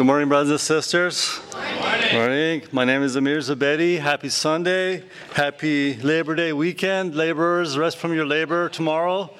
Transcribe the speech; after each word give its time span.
Good 0.00 0.06
morning, 0.06 0.30
brothers 0.30 0.50
and 0.50 0.58
sisters. 0.58 1.40
Morning. 1.52 2.14
morning. 2.14 2.62
My 2.72 2.86
name 2.86 3.02
is 3.02 3.16
Amir 3.16 3.36
Zabeti. 3.36 3.98
Happy 3.98 4.30
Sunday. 4.30 5.04
Happy 5.34 5.96
Labor 5.96 6.34
Day 6.34 6.54
weekend. 6.54 7.14
Laborers, 7.14 7.76
rest 7.76 7.98
from 7.98 8.14
your 8.14 8.24
labor 8.24 8.70
tomorrow. 8.70 9.30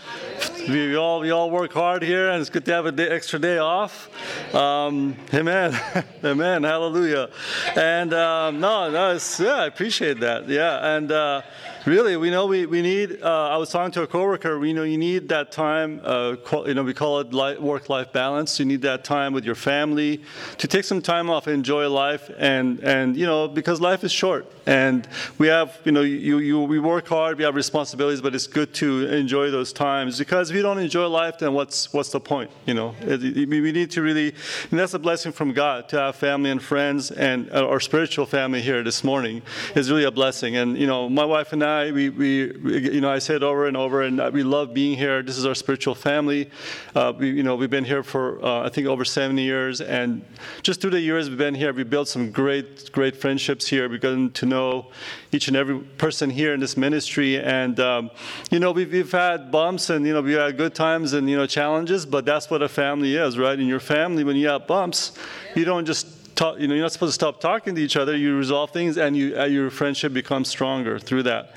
We 0.68 0.96
all, 0.96 1.20
we 1.20 1.30
all 1.30 1.50
work 1.50 1.72
hard 1.72 2.02
here, 2.02 2.28
and 2.28 2.42
it's 2.42 2.50
good 2.50 2.66
to 2.66 2.74
have 2.74 2.84
an 2.84 3.00
extra 3.00 3.38
day 3.38 3.56
off. 3.56 4.10
Um, 4.54 5.16
amen. 5.32 5.80
amen. 6.24 6.62
Hallelujah. 6.64 7.30
And 7.74 8.12
um, 8.12 8.60
no, 8.60 8.90
no, 8.90 9.18
yeah, 9.38 9.54
I 9.54 9.64
appreciate 9.64 10.20
that. 10.20 10.46
Yeah. 10.46 10.94
And 10.94 11.10
uh, 11.10 11.40
really, 11.86 12.16
we 12.16 12.30
know 12.30 12.46
we, 12.46 12.66
we 12.66 12.82
need, 12.82 13.22
uh, 13.22 13.48
I 13.48 13.56
was 13.56 13.70
talking 13.70 13.92
to 13.92 14.02
a 14.02 14.06
coworker, 14.06 14.58
we 14.58 14.72
know 14.72 14.82
you 14.82 14.98
need 14.98 15.28
that 15.28 15.52
time, 15.52 16.00
uh, 16.04 16.36
you 16.66 16.74
know, 16.74 16.82
we 16.82 16.94
call 16.94 17.20
it 17.20 17.32
work 17.60 17.88
life 17.88 18.12
balance. 18.12 18.58
You 18.58 18.66
need 18.66 18.82
that 18.82 19.04
time 19.04 19.32
with 19.32 19.44
your 19.44 19.54
family 19.54 20.22
to 20.58 20.68
take 20.68 20.84
some 20.84 21.00
time 21.00 21.30
off 21.30 21.46
and 21.46 21.54
enjoy 21.54 21.88
life. 21.88 22.30
And, 22.38 22.80
and, 22.80 23.16
you 23.16 23.26
know, 23.26 23.48
because 23.48 23.80
life 23.80 24.04
is 24.04 24.12
short. 24.12 24.50
And 24.66 25.08
we 25.38 25.46
have, 25.48 25.78
you 25.84 25.92
know, 25.92 26.02
you, 26.02 26.38
you, 26.38 26.60
we 26.60 26.78
work 26.78 27.08
hard, 27.08 27.38
we 27.38 27.44
have 27.44 27.54
responsibilities, 27.54 28.20
but 28.20 28.34
it's 28.34 28.46
good 28.46 28.74
to 28.74 29.06
enjoy 29.06 29.50
those 29.50 29.72
times 29.72 30.18
because 30.18 30.50
if 30.50 30.56
you 30.56 30.62
don't 30.62 30.78
enjoy 30.78 31.06
life, 31.06 31.38
then 31.38 31.54
what's, 31.54 31.92
what's 31.92 32.10
the 32.10 32.20
point? 32.20 32.50
You 32.66 32.74
know, 32.74 32.94
it, 33.00 33.24
it, 33.24 33.48
we 33.48 33.72
need 33.72 33.90
to 33.92 34.02
really, 34.02 34.34
and 34.70 34.78
that's 34.78 34.94
a 34.94 34.98
blessing 34.98 35.32
from 35.32 35.52
God 35.52 35.88
to 35.90 35.98
have 35.98 36.16
family 36.16 36.50
and 36.50 36.62
friends 36.62 37.10
and 37.10 37.50
uh, 37.50 37.66
our 37.66 37.80
spiritual 37.80 38.26
family 38.26 38.60
here 38.60 38.82
this 38.82 39.02
morning 39.02 39.42
is 39.74 39.90
really 39.90 40.04
a 40.04 40.10
blessing. 40.10 40.56
And, 40.56 40.76
you 40.76 40.86
know, 40.86 41.08
my 41.08 41.24
wife 41.24 41.52
and 41.52 41.64
I, 41.64 41.69
we, 41.92 42.08
we, 42.10 42.92
you 42.94 43.00
know, 43.00 43.10
I 43.10 43.18
say 43.18 43.36
it 43.36 43.42
over 43.42 43.66
and 43.66 43.76
over, 43.76 44.02
and 44.02 44.32
we 44.32 44.42
love 44.42 44.74
being 44.74 44.96
here. 44.96 45.22
This 45.22 45.38
is 45.38 45.46
our 45.46 45.54
spiritual 45.54 45.94
family. 45.94 46.50
Uh, 46.94 47.12
we, 47.16 47.30
you 47.30 47.42
know, 47.42 47.56
we've 47.56 47.70
been 47.70 47.84
here 47.84 48.02
for, 48.02 48.44
uh, 48.44 48.66
I 48.66 48.68
think, 48.68 48.86
over 48.86 49.04
70 49.04 49.42
years. 49.42 49.80
And 49.80 50.24
just 50.62 50.80
through 50.80 50.90
the 50.90 51.00
years 51.00 51.28
we've 51.28 51.38
been 51.38 51.54
here, 51.54 51.72
we 51.72 51.84
built 51.84 52.08
some 52.08 52.30
great, 52.30 52.92
great 52.92 53.16
friendships 53.16 53.66
here. 53.66 53.88
We've 53.88 54.00
gotten 54.00 54.30
to 54.32 54.46
know 54.46 54.90
each 55.32 55.48
and 55.48 55.56
every 55.56 55.78
person 55.78 56.30
here 56.30 56.54
in 56.54 56.60
this 56.60 56.76
ministry. 56.76 57.40
And, 57.40 57.78
um, 57.80 58.10
you 58.50 58.58
know, 58.58 58.72
we've, 58.72 58.92
we've 58.92 59.12
had 59.12 59.50
bumps 59.50 59.90
and, 59.90 60.06
you 60.06 60.12
know, 60.12 60.20
we've 60.20 60.38
had 60.38 60.56
good 60.56 60.74
times 60.74 61.12
and, 61.12 61.28
you 61.28 61.36
know, 61.36 61.46
challenges, 61.46 62.06
but 62.06 62.24
that's 62.24 62.50
what 62.50 62.62
a 62.62 62.68
family 62.68 63.16
is, 63.16 63.38
right? 63.38 63.58
In 63.58 63.66
your 63.66 63.80
family, 63.80 64.24
when 64.24 64.36
you 64.36 64.48
have 64.48 64.66
bumps, 64.66 65.12
you 65.54 65.64
don't 65.64 65.84
just 65.84 66.19
you 66.40 66.66
know, 66.66 66.74
you're 66.74 66.82
not 66.82 66.92
supposed 66.92 67.10
to 67.10 67.14
stop 67.14 67.40
talking 67.40 67.74
to 67.74 67.80
each 67.82 67.96
other. 67.96 68.16
You 68.16 68.36
resolve 68.36 68.70
things, 68.70 68.96
and 68.96 69.16
you, 69.16 69.38
uh, 69.38 69.44
your 69.44 69.70
friendship 69.70 70.12
becomes 70.12 70.48
stronger 70.48 70.98
through 70.98 71.24
that. 71.24 71.54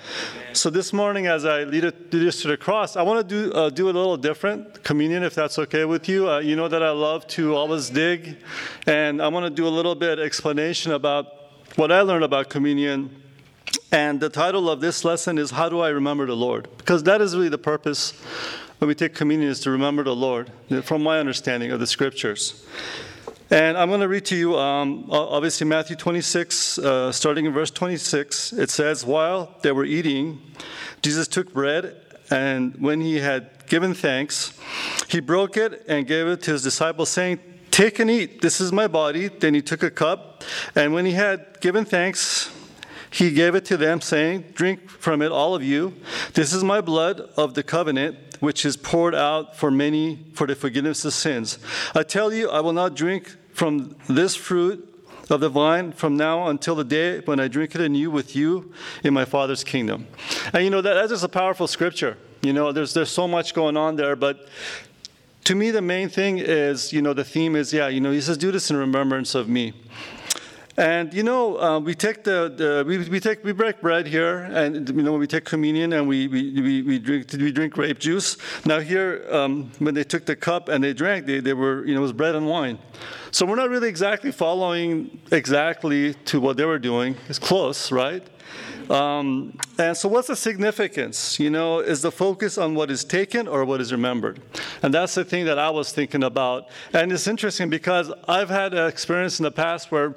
So 0.52 0.70
this 0.70 0.92
morning, 0.92 1.28
as 1.28 1.45
I 1.45 1.64
lead, 1.64 1.84
lead 2.12 2.28
us 2.28 2.42
to 2.42 2.50
the 2.50 2.58
cross, 2.58 2.95
I 2.95 3.02
want 3.02 3.28
to 3.28 3.36
do 3.50 3.54
uh, 3.54 3.70
do 3.70 3.86
a 3.86 3.94
little 3.94 4.17
different, 4.17 4.84
communion, 4.84 5.23
if 5.23 5.36
that's 5.36 5.58
okay 5.59 5.86
with 5.86 6.09
you. 6.09 6.30
Uh, 6.30 6.39
you 6.39 6.56
know 6.56 6.67
that 6.67 6.84
I 6.84 6.92
love 6.92 7.26
to 7.28 7.56
always 7.56 7.89
dig, 7.89 8.38
and 8.86 9.22
I 9.22 9.30
want 9.30 9.45
to 9.45 9.50
do 9.50 9.67
a 9.67 9.70
little 9.70 9.95
bit 9.95 10.20
explanation 10.20 10.92
about 10.92 11.28
what 11.76 11.92
I 11.92 12.02
learned 12.02 12.23
about 12.23 12.50
communion. 12.50 13.22
And 13.92 14.20
the 14.20 14.30
title 14.30 14.70
of 14.70 14.81
this 14.81 15.06
lesson 15.06 15.38
is 15.38 15.52
How 15.52 15.70
Do 15.70 15.80
I 15.80 15.89
Remember 15.89 16.26
the 16.26 16.36
Lord? 16.36 16.67
Because 16.78 17.04
that 17.04 17.22
is 17.22 17.36
really 17.36 17.50
the 17.50 17.58
purpose 17.58 18.11
when 18.80 18.88
we 18.89 18.95
take 18.95 19.16
communion 19.16 19.50
is 19.50 19.61
to 19.61 19.72
remember 19.72 20.04
the 20.04 20.16
Lord, 20.16 20.52
from 20.84 21.04
my 21.04 21.20
understanding 21.20 21.72
of 21.72 21.80
the 21.80 21.88
scriptures. 21.88 22.66
And 23.54 23.78
I'm 23.78 23.88
going 23.90 24.02
to 24.02 24.08
read 24.08 24.26
to 24.26 24.36
you, 24.36 24.58
um, 24.58 25.06
obviously, 25.12 25.68
Matthew 25.68 25.96
26, 25.96 26.80
uh, 26.80 27.12
starting 27.12 27.46
in 27.46 27.54
verse 27.54 27.70
26. 27.70 28.52
It 28.54 28.72
says, 28.72 29.06
While 29.06 29.60
they 29.62 29.72
were 29.72 29.86
eating, 29.86 30.42
Jesus 31.04 31.28
took 31.28 31.54
bread, 31.54 31.95
and 32.32 32.76
when 32.78 33.00
he 33.00 33.20
had 33.20 33.68
given 33.68 33.94
thanks, 33.94 34.60
he 35.08 35.20
broke 35.20 35.56
it 35.56 35.86
and 35.88 36.08
gave 36.08 36.26
it 36.26 36.42
to 36.42 36.54
his 36.54 36.64
disciples, 36.64 37.10
saying, 37.10 37.42
Take 37.70 38.00
and 38.00 38.10
eat, 38.10 38.42
this 38.42 38.60
is 38.60 38.72
my 38.72 38.88
body. 38.88 39.28
Then 39.28 39.54
he 39.54 39.62
took 39.62 39.84
a 39.84 39.92
cup, 39.92 40.44
and 40.73 40.92
when 40.92 41.06
he 41.06 41.12
had 41.12 41.62
given 41.62 41.86
thanks, 41.86 42.52
he 43.12 43.30
gave 43.30 43.54
it 43.54 43.66
to 43.66 43.78
them, 43.78 44.02
saying, 44.02 44.45
Drink 44.56 44.90
from 44.90 45.22
it, 45.22 45.32
all 45.32 45.54
of 45.54 45.62
you. 45.62 45.94
This 46.33 46.54
is 46.54 46.64
my 46.64 46.82
blood 46.82 47.22
of 47.38 47.54
the 47.54 47.61
covenant 47.61 48.17
which 48.39 48.66
is 48.66 48.76
poured 48.76 49.14
out 49.14 49.56
for 49.56 49.70
many 49.70 50.26
for 50.33 50.48
the 50.48 50.56
forgiveness 50.56 51.06
of 51.06 51.14
sins. 51.14 51.60
I 51.94 52.02
tell 52.02 52.33
you, 52.33 52.50
I 52.50 52.60
will 52.60 52.73
not 52.73 52.94
drink 52.94 53.38
from 53.53 53.95
this 54.08 54.36
fruit 54.36 54.89
of 55.30 55.39
the 55.39 55.49
vine 55.49 55.91
from 55.91 56.17
now 56.17 56.47
until 56.47 56.75
the 56.75 56.83
day 56.83 57.19
when 57.21 57.39
I 57.39 57.47
drink 57.47 57.75
it 57.75 57.81
anew 57.81 58.11
with 58.11 58.36
you 58.36 58.73
in 59.03 59.14
my 59.14 59.25
Father's 59.25 59.64
kingdom. 59.64 60.08
And 60.53 60.64
you 60.64 60.69
know, 60.69 60.81
that, 60.81 60.93
that's 60.93 61.11
just 61.11 61.23
a 61.23 61.30
powerful 61.30 61.67
scripture. 61.67 62.17
You 62.41 62.52
know, 62.52 62.71
there's, 62.71 62.93
there's 62.93 63.09
so 63.11 63.27
much 63.27 63.53
going 63.53 63.77
on 63.77 63.95
there, 63.95 64.15
but 64.15 64.47
to 65.45 65.55
me, 65.55 65.71
the 65.71 65.81
main 65.81 66.09
thing 66.09 66.39
is, 66.39 66.93
you 66.93 67.02
know, 67.02 67.14
the 67.14 67.23
theme 67.23 67.55
is, 67.55 67.73
yeah, 67.73 67.87
you 67.87 67.99
know, 67.99 68.11
he 68.11 68.21
says, 68.21 68.37
do 68.37 68.52
this 68.52 68.69
in 68.69 68.77
remembrance 68.77 69.36
of 69.36 69.49
me. 69.49 69.73
And 70.76 71.14
you 71.14 71.22
know, 71.22 71.60
uh, 71.60 71.80
we 71.80 71.94
take 71.94 72.23
the, 72.23 72.52
the, 72.56 72.84
we, 72.88 72.98
we 72.98 73.20
take 73.20 73.44
we 73.44 73.52
break 73.52 73.80
bread 73.80 74.08
here, 74.08 74.39
and 74.39 74.89
you 74.89 75.04
know 75.04 75.14
we 75.14 75.28
take 75.28 75.45
communion 75.45 75.94
and 75.94 76.08
we, 76.08 76.28
we, 76.28 76.61
we, 76.61 76.82
we 76.82 77.00
drink 77.00 77.32
we 77.32 77.52
drink 77.52 77.73
grape 77.73 78.00
juice. 78.00 78.38
Now 78.66 78.80
here, 78.80 79.23
um, 79.30 79.72
when 79.78 79.94
they 79.94 80.04
took 80.04 80.26
the 80.26 80.36
cup 80.36 80.70
and 80.70 80.83
they 80.83 80.94
drank, 80.94 81.28
they, 81.28 81.39
they 81.42 81.54
were 81.54 81.86
you 81.86 81.94
know 81.94 82.00
it 82.00 82.04
was 82.04 82.14
bread 82.14 82.33
and 82.33 82.48
wine. 82.48 82.80
So 83.30 83.45
we're 83.45 83.56
not 83.56 83.70
really 83.70 83.88
exactly 83.88 84.32
following 84.32 85.20
exactly 85.32 86.16
to 86.26 86.39
what 86.39 86.58
they 86.58 86.66
were 86.66 86.80
doing. 86.80 87.17
It's 87.30 87.39
close, 87.39 87.92
right? 87.92 88.28
Um, 88.89 89.58
and 89.77 89.95
so, 89.95 90.09
what's 90.09 90.27
the 90.27 90.36
significance? 90.36 91.39
You 91.39 91.49
know, 91.49 91.80
is 91.80 92.02
the 92.02 92.11
focus 92.11 92.58
on 92.58 92.76
what 92.76 92.92
is 92.92 93.04
taken 93.04 93.48
or 93.48 93.65
what 93.65 93.81
is 93.81 93.92
remembered? 93.92 94.42
And 94.81 94.93
that's 94.93 95.15
the 95.15 95.26
thing 95.26 95.45
that 95.45 95.58
I 95.58 95.70
was 95.70 95.92
thinking 95.92 96.23
about. 96.23 96.67
And 96.92 97.11
it's 97.11 97.27
interesting 97.27 97.70
because 97.70 98.11
I've 98.27 98.49
had 98.49 98.73
an 98.73 98.87
experience 98.87 99.39
in 99.39 99.43
the 99.43 99.52
past 99.52 99.92
where 99.92 100.15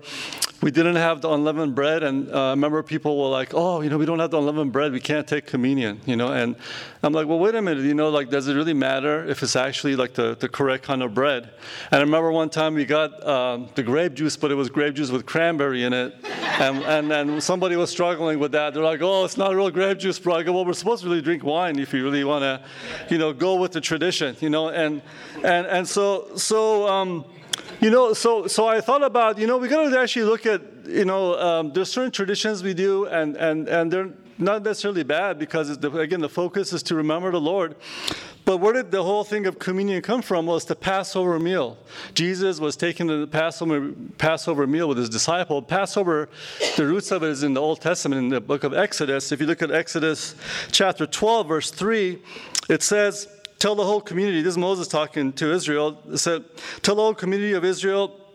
we 0.63 0.71
didn't 0.71 0.97
have 0.97 1.21
the 1.21 1.31
unleavened 1.31 1.75
bread, 1.75 2.03
and 2.03 2.33
uh, 2.33 2.49
I 2.49 2.51
remember 2.51 2.83
people 2.83 3.23
were 3.23 3.29
like, 3.29 3.53
"Oh, 3.53 3.83
you 3.83 3.91
know, 3.91 3.99
we 3.99 4.07
don't 4.07 4.19
have 4.19 4.31
the 4.31 4.39
unleavened 4.39 4.73
bread, 4.73 4.91
we 4.93 5.01
can't 5.01 5.27
take 5.27 5.47
communion." 5.47 6.01
You 6.07 6.17
know, 6.17 6.33
and 6.33 6.57
I'm 7.03 7.13
like, 7.13 7.27
"Well, 7.27 7.39
wait 7.39 7.55
a 7.55 7.63
minute. 7.63 7.85
You 7.85 7.95
know, 7.95 8.09
like, 8.09 8.31
does 8.31 8.49
it 8.49 8.55
really 8.55 8.73
matter 8.73 9.25
if 9.29 9.43
it's 9.43 9.55
actually 9.55 9.97
like 9.97 10.15
the, 10.15 10.35
the 10.35 10.49
correct 10.49 10.85
kind 10.85 11.03
of 11.03 11.15
bread?" 11.15 11.51
And 11.91 11.99
I 11.99 12.01
remember 12.01 12.33
one 12.33 12.49
time 12.49 12.75
we 12.75 12.87
got 12.87 13.25
um, 13.27 13.69
the 13.75 13.83
grape 13.83 14.15
juice, 14.15 14.37
but 14.37 14.51
it 14.51 14.55
was 14.55 14.71
grape 14.71 14.95
juice 14.95 15.11
with 15.11 15.27
cranberry 15.27 15.85
in 15.85 15.93
it, 15.93 16.15
and 16.59 16.79
and, 16.85 17.13
and 17.13 17.43
somebody 17.43 17.77
was 17.77 17.91
struggling 17.91 18.16
with 18.19 18.53
that. 18.53 18.75
They're 18.75 18.83
like, 18.83 19.03
"Oh, 19.03 19.25
it's 19.25 19.37
not 19.37 19.55
real 19.55 19.71
grape 19.71 19.99
juice, 19.99 20.19
bro." 20.19 20.35
I 20.35 20.43
go, 20.43 20.53
"Well, 20.53 20.65
we're 20.65 20.73
supposed 20.73 21.03
to 21.03 21.09
really 21.09 21.23
drink 21.23 21.45
wine 21.45 21.79
if 21.79 21.93
you 21.93 22.03
really 22.03 22.25
want 22.25 22.43
to, 22.43 22.61
you 23.09 23.19
know, 23.19 23.33
go 23.33 23.57
with 23.57 23.73
the 23.73 23.81
tradition." 23.81 24.37
You 24.41 24.51
know, 24.51 24.69
and 24.69 25.03
and 25.43 25.67
and 25.67 25.89
so 25.89 26.37
so. 26.37 26.89
Um, 26.89 27.25
you 27.81 27.91
know, 27.91 28.15
so 28.15 28.47
so 28.47 28.67
I 28.67 28.81
thought 28.81 29.03
about, 29.03 29.39
you 29.39 29.47
know, 29.47 29.59
we 29.59 29.69
got 29.69 29.91
to 29.91 29.99
actually 29.99 30.25
look 30.25 30.47
at, 30.47 30.63
you 30.87 31.05
know, 31.05 31.39
um, 31.39 31.73
there's 31.73 31.91
certain 31.91 32.11
traditions 32.11 32.63
we 32.63 32.75
do, 32.75 33.07
and 33.07 33.37
and 33.37 33.69
and 33.69 33.93
they're 33.93 34.11
not 34.39 34.63
necessarily 34.63 35.03
bad 35.03 35.39
because 35.39 35.77
the, 35.79 35.99
again 35.99 36.21
the 36.21 36.29
focus 36.29 36.73
is 36.73 36.83
to 36.85 36.95
remember 36.95 37.31
the 37.31 37.41
Lord. 37.41 37.77
But 38.47 38.59
where 38.59 38.73
did 38.73 38.93
the 38.93 39.03
whole 39.03 39.25
thing 39.25 39.45
of 39.47 39.59
communion 39.59 40.01
come 40.03 40.23
from? 40.23 40.47
Was 40.47 40.65
the 40.65 40.77
Passover 40.77 41.41
meal. 41.41 41.77
Jesus 42.15 42.61
was 42.61 42.77
taking 42.77 43.09
the 43.09 43.27
Passover 43.27 43.91
Passover 44.19 44.69
meal 44.69 44.89
with 44.89 44.99
his 44.99 45.09
disciple. 45.09 45.61
Passover, 45.61 46.29
the 46.77 46.87
roots 46.87 47.11
of 47.11 47.25
it 47.25 47.31
is 47.31 47.43
in 47.43 47.55
the 47.55 47.61
Old 47.61 47.81
Testament 47.81 48.21
in 48.21 48.29
the 48.29 48.41
book 48.41 48.63
of 48.63 48.73
Exodus. 48.73 49.33
If 49.33 49.41
you 49.41 49.49
look 49.49 49.63
at 49.63 49.73
Exodus 49.73 50.37
chapter 50.71 51.07
12, 51.07 51.49
verse 51.49 51.71
3, 51.73 52.23
it 52.69 52.85
says 52.85 53.27
tell 53.59 53.75
the 53.75 53.85
whole 53.85 54.01
community, 54.01 54.43
this 54.43 54.53
is 54.53 54.59
Moses 54.59 54.87
talking 54.87 55.33
to 55.33 55.53
Israel, 55.53 55.99
said, 56.15 56.45
Tell 56.83 56.95
the 56.95 57.03
whole 57.03 57.15
community 57.15 57.55
of 57.55 57.65
Israel 57.65 58.26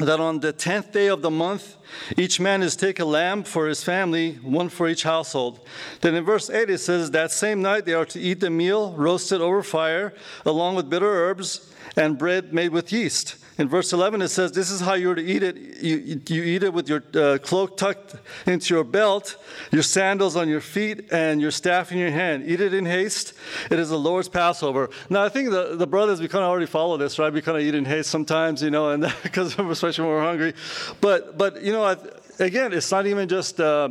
that 0.00 0.18
on 0.18 0.40
the 0.40 0.52
tenth 0.52 0.92
day 0.92 1.06
of 1.06 1.22
the 1.22 1.30
month, 1.30 1.76
each 2.16 2.40
man 2.40 2.62
is 2.62 2.74
take 2.74 2.98
a 2.98 3.04
lamb 3.04 3.44
for 3.44 3.68
his 3.68 3.84
family, 3.84 4.34
one 4.42 4.68
for 4.68 4.88
each 4.88 5.04
household. 5.04 5.60
Then 6.00 6.14
in 6.14 6.24
verse 6.24 6.50
8 6.50 6.68
it 6.68 6.78
says, 6.78 7.10
That 7.12 7.30
same 7.30 7.62
night 7.62 7.84
they 7.84 7.94
are 7.94 8.04
to 8.06 8.20
eat 8.20 8.40
the 8.40 8.50
meal 8.50 8.92
roasted 8.92 9.40
over 9.40 9.62
fire, 9.62 10.12
along 10.44 10.74
with 10.74 10.90
bitter 10.90 11.06
herbs 11.06 11.72
and 11.96 12.18
bread 12.18 12.52
made 12.52 12.70
with 12.70 12.92
yeast. 12.92 13.36
In 13.56 13.68
verse 13.68 13.92
11, 13.92 14.20
it 14.20 14.28
says, 14.28 14.50
This 14.50 14.70
is 14.70 14.80
how 14.80 14.94
you're 14.94 15.14
to 15.14 15.22
eat 15.22 15.44
it. 15.44 15.56
You, 15.56 16.20
you 16.28 16.42
eat 16.42 16.64
it 16.64 16.72
with 16.72 16.88
your 16.88 17.04
uh, 17.14 17.38
cloak 17.38 17.76
tucked 17.76 18.16
into 18.46 18.74
your 18.74 18.82
belt, 18.82 19.36
your 19.70 19.84
sandals 19.84 20.34
on 20.34 20.48
your 20.48 20.60
feet, 20.60 21.12
and 21.12 21.40
your 21.40 21.52
staff 21.52 21.92
in 21.92 21.98
your 21.98 22.10
hand. 22.10 22.44
Eat 22.48 22.60
it 22.60 22.74
in 22.74 22.84
haste. 22.84 23.32
It 23.70 23.78
is 23.78 23.90
the 23.90 23.98
Lord's 23.98 24.28
Passover. 24.28 24.90
Now, 25.08 25.22
I 25.22 25.28
think 25.28 25.50
the, 25.50 25.76
the 25.76 25.86
brothers, 25.86 26.20
we 26.20 26.26
kind 26.26 26.42
of 26.42 26.50
already 26.50 26.66
follow 26.66 26.96
this, 26.96 27.16
right? 27.18 27.32
We 27.32 27.42
kind 27.42 27.56
of 27.56 27.62
eat 27.62 27.76
in 27.76 27.84
haste 27.84 28.10
sometimes, 28.10 28.60
you 28.60 28.70
know, 28.70 28.90
and 28.90 29.02
because 29.22 29.56
especially 29.56 30.04
when 30.04 30.14
we're 30.14 30.24
hungry. 30.24 30.54
But, 31.00 31.38
but 31.38 31.62
you 31.62 31.72
know, 31.72 31.96
again, 32.40 32.72
it's 32.72 32.90
not 32.90 33.06
even 33.06 33.28
just. 33.28 33.60
Uh, 33.60 33.90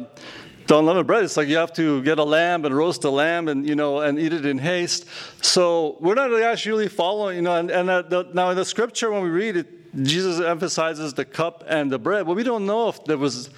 the 0.67 0.77
unleavened 0.77 1.07
bread, 1.07 1.23
it's 1.23 1.37
like 1.37 1.47
you 1.47 1.57
have 1.57 1.73
to 1.73 2.01
get 2.03 2.19
a 2.19 2.23
lamb 2.23 2.65
and 2.65 2.75
roast 2.75 3.03
a 3.03 3.09
lamb 3.09 3.47
and, 3.47 3.67
you 3.67 3.75
know, 3.75 3.99
and 3.99 4.19
eat 4.19 4.33
it 4.33 4.45
in 4.45 4.57
haste. 4.57 5.05
So 5.41 5.97
we're 5.99 6.15
not 6.15 6.33
actually 6.41 6.87
following, 6.87 7.37
you 7.37 7.41
know, 7.41 7.55
and, 7.55 7.69
and 7.69 7.89
the, 7.89 8.29
now 8.33 8.49
in 8.49 8.57
the 8.57 8.65
scripture 8.65 9.11
when 9.11 9.23
we 9.23 9.29
read 9.29 9.57
it, 9.57 10.03
Jesus 10.03 10.43
emphasizes 10.43 11.13
the 11.13 11.25
cup 11.25 11.63
and 11.67 11.91
the 11.91 11.99
bread. 11.99 12.25
Well, 12.25 12.35
we 12.35 12.43
don't 12.43 12.65
know 12.65 12.89
if 12.89 13.03
there 13.05 13.17
was 13.17 13.49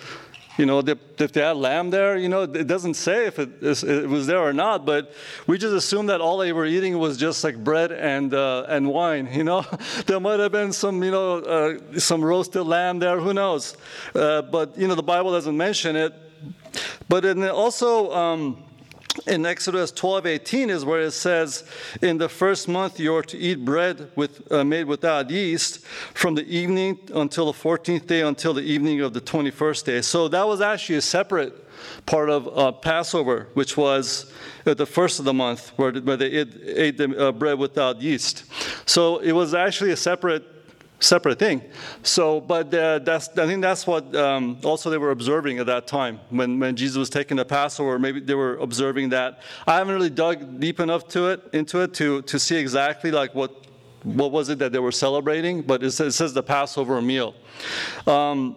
You 0.57 0.65
know, 0.65 0.79
if 0.79 1.33
they 1.33 1.41
had 1.41 1.57
lamb 1.57 1.89
there, 1.89 2.15
you 2.15 2.29
know, 2.29 2.43
it 2.43 2.65
doesn't 2.65 2.93
say 2.93 3.25
if 3.25 3.39
it, 3.39 3.61
it 3.61 4.07
was 4.07 4.25
there 4.25 4.39
or 4.39 4.53
not, 4.53 4.85
but 4.85 5.11
we 5.47 5.57
just 5.57 5.73
assume 5.73 6.05
that 6.05 6.21
all 6.21 6.37
they 6.37 6.53
were 6.53 6.65
eating 6.65 6.97
was 6.97 7.17
just 7.17 7.43
like 7.43 7.61
bread 7.61 7.91
and, 7.91 8.33
uh, 8.33 8.65
and 8.69 8.87
wine, 8.87 9.27
you 9.33 9.43
know. 9.43 9.65
there 10.05 10.19
might 10.19 10.39
have 10.39 10.53
been 10.53 10.71
some, 10.71 11.03
you 11.03 11.11
know, 11.11 11.39
uh, 11.39 11.99
some 11.99 12.23
roasted 12.23 12.65
lamb 12.65 12.99
there, 12.99 13.19
who 13.19 13.33
knows. 13.33 13.75
Uh, 14.13 14.43
but, 14.43 14.77
you 14.77 14.87
know, 14.87 14.95
the 14.95 15.03
Bible 15.03 15.31
doesn't 15.31 15.57
mention 15.57 15.97
it. 15.97 16.13
But 17.07 17.25
also, 17.37 18.11
um, 18.13 18.63
in 19.27 19.45
Exodus 19.45 19.91
12 19.91 20.25
18 20.25 20.69
is 20.69 20.85
where 20.85 21.01
it 21.01 21.11
says, 21.11 21.63
In 22.01 22.17
the 22.17 22.29
first 22.29 22.67
month 22.67 22.99
you 22.99 23.15
are 23.15 23.23
to 23.23 23.37
eat 23.37 23.63
bread 23.63 24.11
with, 24.15 24.51
uh, 24.51 24.63
made 24.63 24.85
without 24.85 25.29
yeast 25.29 25.85
from 26.13 26.35
the 26.35 26.45
evening 26.47 26.99
until 27.13 27.51
the 27.51 27.57
14th 27.57 28.07
day 28.07 28.21
until 28.21 28.53
the 28.53 28.61
evening 28.61 29.01
of 29.01 29.13
the 29.13 29.21
21st 29.21 29.85
day. 29.85 30.01
So 30.01 30.27
that 30.27 30.45
was 30.47 30.61
actually 30.61 30.97
a 30.97 31.01
separate 31.01 31.61
part 32.05 32.29
of 32.29 32.47
uh, 32.57 32.71
Passover, 32.71 33.47
which 33.53 33.77
was 33.77 34.31
uh, 34.65 34.73
the 34.73 34.85
first 34.85 35.19
of 35.19 35.25
the 35.25 35.33
month, 35.33 35.69
where, 35.77 35.91
where 35.93 36.17
they 36.17 36.27
ate, 36.27 36.53
ate 36.65 36.97
the 36.97 37.27
uh, 37.27 37.31
bread 37.31 37.57
without 37.57 38.01
yeast. 38.01 38.45
So 38.85 39.17
it 39.19 39.31
was 39.31 39.53
actually 39.53 39.91
a 39.91 39.97
separate 39.97 40.54
separate 41.05 41.39
thing. 41.39 41.61
So, 42.03 42.41
but 42.41 42.73
uh, 42.73 42.99
that's, 42.99 43.29
I 43.37 43.45
think 43.45 43.61
that's 43.61 43.85
what 43.85 44.15
um, 44.15 44.57
also 44.63 44.89
they 44.89 44.97
were 44.97 45.11
observing 45.11 45.59
at 45.59 45.65
that 45.67 45.87
time 45.87 46.19
when, 46.29 46.59
when 46.59 46.75
Jesus 46.75 46.97
was 46.97 47.09
taking 47.09 47.37
the 47.37 47.45
Passover. 47.45 47.99
Maybe 47.99 48.19
they 48.19 48.35
were 48.35 48.57
observing 48.57 49.09
that. 49.09 49.39
I 49.67 49.75
haven't 49.77 49.93
really 49.93 50.09
dug 50.09 50.59
deep 50.59 50.79
enough 50.79 51.07
to 51.09 51.27
it 51.27 51.41
into 51.53 51.81
it 51.81 51.93
to 51.95 52.21
to 52.23 52.39
see 52.39 52.57
exactly 52.57 53.11
like 53.11 53.35
what 53.35 53.65
what 54.03 54.31
was 54.31 54.49
it 54.49 54.59
that 54.59 54.71
they 54.71 54.79
were 54.79 54.91
celebrating. 54.91 55.61
But 55.61 55.83
it 55.83 55.91
says, 55.91 56.13
it 56.13 56.17
says 56.17 56.33
the 56.33 56.43
Passover 56.43 57.01
meal. 57.01 57.35
Um, 58.05 58.55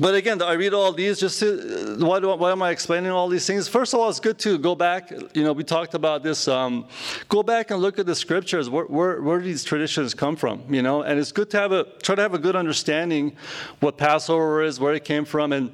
but 0.00 0.14
again, 0.16 0.42
I 0.42 0.54
read 0.54 0.74
all 0.74 0.92
these 0.92 1.20
just 1.20 1.38
to, 1.38 1.96
why, 2.00 2.18
do, 2.18 2.34
why 2.34 2.50
am 2.50 2.62
I 2.62 2.70
explaining 2.70 3.12
all 3.12 3.28
these 3.28 3.46
things? 3.46 3.68
First 3.68 3.94
of 3.94 4.00
all, 4.00 4.08
it's 4.08 4.18
good 4.18 4.38
to 4.40 4.58
go 4.58 4.74
back. 4.74 5.12
You 5.34 5.44
know, 5.44 5.52
we 5.52 5.62
talked 5.62 5.94
about 5.94 6.24
this. 6.24 6.48
Um, 6.48 6.86
go 7.28 7.44
back 7.44 7.70
and 7.70 7.80
look 7.80 8.00
at 8.00 8.06
the 8.06 8.14
scriptures. 8.14 8.68
Where, 8.68 8.86
where, 8.86 9.22
where 9.22 9.40
these 9.40 9.62
traditions 9.62 10.12
come 10.12 10.34
from? 10.34 10.62
You 10.68 10.82
know, 10.82 11.02
and 11.02 11.20
it's 11.20 11.30
good 11.30 11.48
to 11.50 11.58
have 11.58 11.70
a 11.70 11.84
try 12.02 12.16
to 12.16 12.22
have 12.22 12.34
a 12.34 12.38
good 12.38 12.56
understanding 12.56 13.36
what 13.78 13.96
Passover 13.96 14.62
is, 14.62 14.80
where 14.80 14.94
it 14.94 15.04
came 15.04 15.24
from, 15.24 15.52
and 15.52 15.70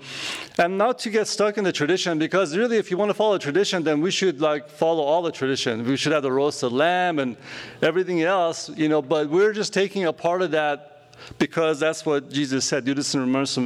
and 0.59 0.77
not 0.77 0.99
to 1.01 1.11
get 1.11 1.27
stuck 1.27 1.57
in 1.57 1.65
the 1.65 1.73
tradition. 1.73 2.19
Because 2.19 2.55
really, 2.55 2.77
if 2.77 2.91
you 2.91 2.99
want 2.99 3.09
to 3.09 3.15
follow 3.15 3.37
a 3.37 3.39
tradition, 3.39 3.85
then 3.85 4.03
we 4.03 4.11
should 4.11 4.41
like 4.41 4.69
follow 4.69 5.03
all 5.03 5.23
the 5.23 5.33
tradition. 5.33 5.87
We 5.87 5.97
should 5.97 6.13
have 6.13 6.23
the 6.23 6.33
roasted 6.33 6.73
lamb 6.73 7.21
and 7.21 7.39
everything 7.81 8.23
else. 8.23 8.69
You 8.77 8.91
know, 8.91 9.01
but 9.01 9.31
we're 9.31 9.55
just 9.55 9.73
taking 9.73 10.05
a 10.05 10.13
part 10.13 10.43
of 10.43 10.51
that 10.51 10.90
because 11.39 11.81
that's 11.81 12.05
what 12.05 12.31
Jesus 12.31 12.65
said, 12.65 12.85
do 12.85 12.95
this 12.95 13.15
in 13.15 13.21
remembrance 13.21 13.57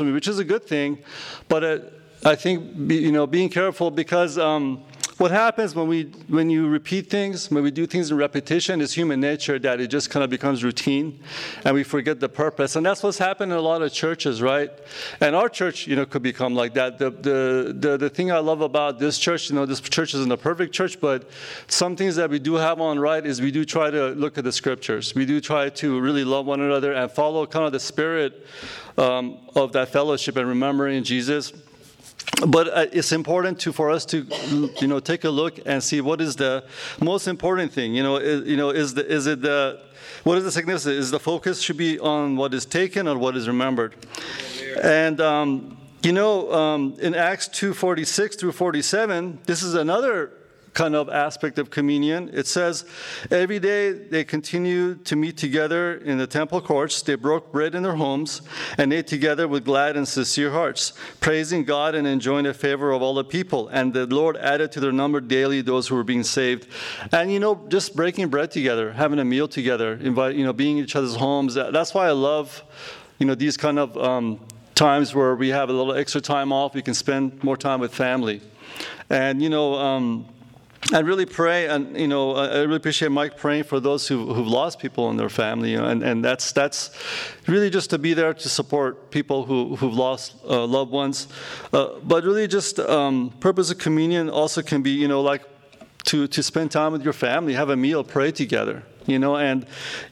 of 0.00 0.06
me, 0.06 0.12
which 0.12 0.28
is 0.28 0.38
a 0.38 0.44
good 0.44 0.64
thing. 0.64 0.98
But 1.48 1.64
uh, 1.64 1.78
I 2.24 2.34
think, 2.34 2.90
you 2.90 3.12
know, 3.12 3.26
being 3.26 3.48
careful 3.48 3.90
because 3.90 4.38
um, 4.38 4.82
what 5.18 5.30
happens 5.30 5.76
when 5.76 5.86
we 5.86 6.04
when 6.28 6.50
you 6.50 6.66
repeat 6.66 7.08
things 7.08 7.48
when 7.50 7.62
we 7.62 7.70
do 7.70 7.86
things 7.86 8.10
in 8.10 8.16
repetition 8.16 8.80
is 8.80 8.92
human 8.92 9.20
nature 9.20 9.58
that 9.60 9.80
it 9.80 9.86
just 9.86 10.10
kind 10.10 10.24
of 10.24 10.30
becomes 10.30 10.64
routine 10.64 11.20
and 11.64 11.74
we 11.74 11.84
forget 11.84 12.18
the 12.18 12.28
purpose. 12.28 12.74
And 12.74 12.84
that's 12.84 13.02
what's 13.02 13.18
happened 13.18 13.52
in 13.52 13.58
a 13.58 13.60
lot 13.60 13.82
of 13.82 13.92
churches 13.92 14.42
right? 14.42 14.70
And 15.20 15.36
our 15.36 15.48
church 15.48 15.86
you 15.86 15.94
know 15.94 16.04
could 16.04 16.22
become 16.22 16.54
like 16.54 16.74
that. 16.74 16.98
The 16.98 17.10
the 17.10 17.74
the, 17.78 17.96
the 17.96 18.10
thing 18.10 18.32
i 18.32 18.38
love 18.38 18.60
about 18.60 18.98
this 18.98 19.18
church 19.18 19.50
you 19.50 19.56
know 19.56 19.66
this 19.66 19.80
church 19.80 20.14
isn't 20.14 20.32
a 20.32 20.36
perfect 20.36 20.72
church 20.74 21.00
but 21.00 21.30
some 21.68 21.94
things 21.96 22.16
that 22.16 22.30
we 22.30 22.38
do 22.38 22.54
have 22.54 22.80
on 22.80 22.98
right 22.98 23.24
is 23.24 23.40
we 23.40 23.50
do 23.50 23.64
try 23.64 23.90
to 23.90 24.08
look 24.10 24.38
at 24.38 24.44
the 24.44 24.52
scriptures. 24.52 25.14
We 25.14 25.26
do 25.26 25.40
try 25.40 25.68
to 25.68 26.00
really 26.00 26.24
love 26.24 26.46
one 26.46 26.60
another 26.60 26.92
and 26.92 27.10
follow 27.10 27.46
kind 27.46 27.66
of 27.66 27.72
the 27.72 27.80
spirit 27.80 28.46
um, 28.98 29.38
of 29.54 29.72
that 29.72 29.88
fellowship 29.90 30.36
and 30.36 30.48
remembering 30.48 31.02
jesus 31.04 31.52
but 32.48 32.68
uh, 32.68 32.86
it's 32.92 33.12
important 33.12 33.60
to 33.60 33.72
for 33.72 33.90
us 33.90 34.04
to 34.06 34.26
you 34.80 34.86
know 34.86 35.00
take 35.00 35.24
a 35.24 35.30
look 35.30 35.58
and 35.66 35.82
see 35.82 36.00
what 36.00 36.20
is 36.20 36.36
the 36.36 36.64
most 37.00 37.28
important 37.28 37.72
thing. 37.72 37.94
You 37.94 38.02
know 38.02 38.16
is, 38.16 38.46
you 38.46 38.56
know 38.56 38.70
is 38.70 38.94
the 38.94 39.06
is 39.06 39.26
it 39.26 39.40
the 39.42 39.80
what 40.24 40.38
is 40.38 40.44
the 40.44 40.52
significance? 40.52 40.86
Is 40.86 41.10
the 41.10 41.20
focus 41.20 41.60
should 41.60 41.76
be 41.76 41.98
on 41.98 42.36
what 42.36 42.54
is 42.54 42.64
taken 42.66 43.06
or 43.08 43.18
what 43.18 43.36
is 43.36 43.46
remembered? 43.46 43.94
And 44.82 45.20
um, 45.20 45.76
you 46.02 46.12
know 46.12 46.52
um, 46.52 46.96
in 47.00 47.14
acts 47.14 47.48
246 47.48 48.36
through 48.36 48.52
47 48.52 49.38
this 49.46 49.62
is 49.62 49.74
another 49.74 50.32
kind 50.74 50.96
of 50.96 51.08
aspect 51.08 51.58
of 51.58 51.70
communion. 51.70 52.28
It 52.32 52.48
says, 52.48 52.84
every 53.30 53.60
day 53.60 53.92
they 53.92 54.24
continued 54.24 55.04
to 55.06 55.16
meet 55.16 55.36
together 55.36 55.94
in 55.94 56.18
the 56.18 56.26
temple 56.26 56.60
courts. 56.60 57.00
They 57.00 57.14
broke 57.14 57.52
bread 57.52 57.76
in 57.76 57.84
their 57.84 57.94
homes 57.94 58.42
and 58.76 58.92
ate 58.92 59.06
together 59.06 59.46
with 59.46 59.64
glad 59.64 59.96
and 59.96 60.06
sincere 60.06 60.50
hearts, 60.50 60.92
praising 61.20 61.64
God 61.64 61.94
and 61.94 62.06
enjoying 62.06 62.44
the 62.44 62.52
favor 62.52 62.90
of 62.90 63.02
all 63.02 63.14
the 63.14 63.24
people. 63.24 63.68
And 63.68 63.94
the 63.94 64.06
Lord 64.06 64.36
added 64.36 64.72
to 64.72 64.80
their 64.80 64.92
number 64.92 65.20
daily 65.20 65.60
those 65.60 65.86
who 65.86 65.94
were 65.94 66.04
being 66.04 66.24
saved. 66.24 66.66
And 67.12 67.32
you 67.32 67.38
know, 67.38 67.64
just 67.68 67.94
breaking 67.94 68.28
bread 68.28 68.50
together, 68.50 68.92
having 68.92 69.20
a 69.20 69.24
meal 69.24 69.46
together, 69.46 69.94
invite, 69.94 70.34
you 70.34 70.44
know, 70.44 70.52
being 70.52 70.78
in 70.78 70.84
each 70.84 70.96
other's 70.96 71.14
homes. 71.14 71.54
That's 71.54 71.94
why 71.94 72.08
I 72.08 72.12
love, 72.12 72.64
you 73.20 73.26
know, 73.26 73.36
these 73.36 73.56
kind 73.56 73.78
of 73.78 73.96
um, 73.96 74.40
times 74.74 75.14
where 75.14 75.36
we 75.36 75.50
have 75.50 75.68
a 75.68 75.72
little 75.72 75.94
extra 75.94 76.20
time 76.20 76.52
off. 76.52 76.74
We 76.74 76.82
can 76.82 76.94
spend 76.94 77.44
more 77.44 77.56
time 77.56 77.78
with 77.78 77.94
family. 77.94 78.40
And 79.08 79.40
you 79.40 79.48
know. 79.48 79.74
Um, 79.74 80.26
I 80.92 81.00
really 81.00 81.24
pray, 81.24 81.66
and 81.66 81.98
you 81.98 82.06
know, 82.06 82.34
I 82.34 82.58
really 82.58 82.76
appreciate 82.76 83.10
Mike 83.10 83.38
praying 83.38 83.64
for 83.64 83.80
those 83.80 84.06
who, 84.06 84.34
who've 84.34 84.46
lost 84.46 84.78
people 84.78 85.10
in 85.10 85.16
their 85.16 85.30
family, 85.30 85.70
you 85.72 85.78
know, 85.78 85.86
and, 85.86 86.02
and 86.02 86.22
that's 86.22 86.52
that's 86.52 86.90
really 87.46 87.70
just 87.70 87.90
to 87.90 87.98
be 87.98 88.12
there 88.12 88.34
to 88.34 88.48
support 88.48 89.10
people 89.10 89.44
who 89.46 89.76
who've 89.76 89.94
lost 89.94 90.34
uh, 90.44 90.66
loved 90.66 90.90
ones, 90.90 91.28
uh, 91.72 91.88
but 92.02 92.24
really 92.24 92.46
just 92.46 92.78
um, 92.80 93.32
purpose 93.40 93.70
of 93.70 93.78
communion 93.78 94.28
also 94.28 94.60
can 94.60 94.82
be, 94.82 94.90
you 94.90 95.08
know, 95.08 95.22
like 95.22 95.42
to 96.04 96.26
to 96.26 96.42
spend 96.42 96.70
time 96.70 96.92
with 96.92 97.02
your 97.02 97.14
family, 97.14 97.54
have 97.54 97.70
a 97.70 97.76
meal, 97.76 98.04
pray 98.04 98.30
together, 98.30 98.82
you 99.06 99.18
know, 99.18 99.36
and 99.36 99.64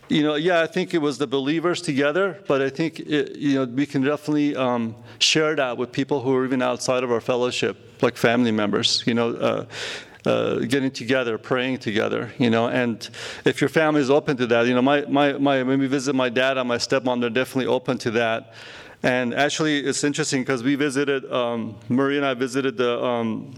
you 0.08 0.22
know, 0.22 0.36
yeah, 0.36 0.62
I 0.62 0.66
think 0.66 0.94
it 0.94 1.02
was 1.02 1.18
the 1.18 1.26
believers 1.26 1.82
together, 1.82 2.42
but 2.48 2.62
I 2.62 2.70
think 2.70 2.98
it, 2.98 3.36
you 3.36 3.56
know 3.56 3.64
we 3.66 3.84
can 3.84 4.02
definitely 4.02 4.56
um, 4.56 4.96
share 5.18 5.54
that 5.54 5.76
with 5.76 5.92
people 5.92 6.22
who 6.22 6.34
are 6.34 6.46
even 6.46 6.62
outside 6.62 7.04
of 7.04 7.12
our 7.12 7.20
fellowship, 7.20 7.76
like 8.00 8.16
family 8.16 8.52
members, 8.52 9.04
you 9.06 9.12
know. 9.12 9.34
Uh, 9.36 9.66
uh, 10.24 10.56
getting 10.56 10.90
together, 10.90 11.38
praying 11.38 11.78
together, 11.78 12.32
you 12.38 12.50
know. 12.50 12.69
And 12.69 13.08
if 13.44 13.60
your 13.60 13.69
family 13.69 14.00
is 14.00 14.10
open 14.10 14.36
to 14.36 14.46
that, 14.48 14.66
you 14.66 14.74
know, 14.74 14.82
my, 14.82 15.02
my, 15.02 15.32
my 15.34 15.62
when 15.62 15.78
we 15.78 15.86
visit 15.86 16.14
my 16.14 16.28
dad 16.28 16.58
and 16.58 16.69
my 16.69 16.78
stepmom, 16.78 17.20
they're 17.20 17.30
definitely 17.30 17.66
open 17.66 17.98
to 17.98 18.10
that. 18.12 18.54
And 19.02 19.34
actually, 19.34 19.80
it's 19.80 20.04
interesting 20.04 20.42
because 20.42 20.62
we 20.62 20.76
visited, 20.76 21.30
um, 21.32 21.74
Marie 21.88 22.19
and 22.19 22.26
I 22.26 22.34
visited 22.34 22.76
the, 22.76 23.02
um, 23.02 23.52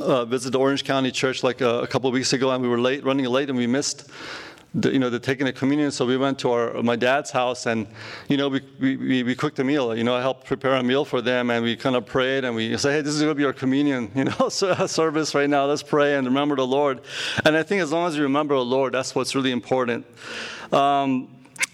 uh, 0.00 0.24
visited 0.24 0.52
the 0.52 0.58
Orange 0.58 0.84
County 0.84 1.10
Church 1.10 1.42
like 1.42 1.60
a, 1.60 1.80
a 1.80 1.86
couple 1.86 2.10
weeks 2.10 2.32
ago, 2.32 2.50
and 2.50 2.62
we 2.62 2.68
were 2.68 2.80
late, 2.80 3.04
running 3.04 3.26
late, 3.26 3.50
and 3.50 3.58
we 3.58 3.66
missed 3.66 4.10
the, 4.74 4.92
you 4.92 4.98
know, 4.98 5.08
they're 5.08 5.20
taking 5.20 5.46
the 5.46 5.52
communion. 5.52 5.90
So 5.92 6.04
we 6.04 6.16
went 6.16 6.38
to 6.40 6.50
our 6.50 6.82
my 6.82 6.96
dad's 6.96 7.30
house, 7.30 7.66
and 7.66 7.86
you 8.28 8.36
know, 8.36 8.48
we, 8.48 8.60
we, 8.80 9.22
we 9.22 9.34
cooked 9.34 9.58
a 9.60 9.64
meal. 9.64 9.96
You 9.96 10.04
know, 10.04 10.14
I 10.14 10.20
helped 10.20 10.46
prepare 10.46 10.74
a 10.74 10.82
meal 10.82 11.04
for 11.04 11.20
them, 11.20 11.50
and 11.50 11.64
we 11.64 11.76
kind 11.76 11.94
of 11.94 12.06
prayed, 12.06 12.44
and 12.44 12.56
we 12.56 12.76
said, 12.76 12.92
hey, 12.92 13.00
this 13.00 13.14
is 13.14 13.20
going 13.20 13.30
to 13.30 13.36
be 13.36 13.44
our 13.44 13.52
communion, 13.52 14.10
you 14.16 14.24
know, 14.24 14.48
service 14.48 15.34
right 15.34 15.48
now. 15.48 15.66
Let's 15.66 15.82
pray 15.82 16.16
and 16.16 16.26
remember 16.26 16.56
the 16.56 16.66
Lord. 16.66 17.00
And 17.44 17.56
I 17.56 17.62
think 17.62 17.82
as 17.82 17.92
long 17.92 18.08
as 18.08 18.16
you 18.16 18.24
remember 18.24 18.54
the 18.56 18.64
Lord, 18.64 18.94
that's 18.94 19.14
what's 19.14 19.34
really 19.34 19.52
important. 19.52 20.06
Um, 20.72 21.28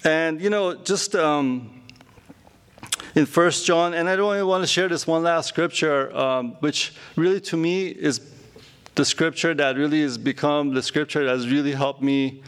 and 0.05 0.41
you 0.41 0.51
know, 0.51 0.75
just. 0.75 1.15
Um, 1.15 1.77
in 3.17 3.27
First 3.27 3.67
John, 3.67 3.93
and 3.93 4.09
I 4.09 4.15
don't 4.15 4.47
want 4.47 4.63
to 4.63 4.69
share 4.69 4.89
this 4.89 5.05
one 5.05 5.25
last 5.25 5.49
scripture, 5.49 6.17
um, 6.17 6.53
which 6.61 6.95
really 7.17 7.41
to 7.41 7.57
me 7.57 7.89
is 7.89 8.21
the 8.95 9.05
scripture 9.05 9.53
that 9.55 9.77
really 9.77 10.03
has 10.03 10.17
become 10.17 10.75
the 10.75 10.83
scripture 10.83 11.25
that 11.25 11.31
has 11.31 11.49
really 11.49 11.73
helped 11.73 12.03
me 12.03 12.41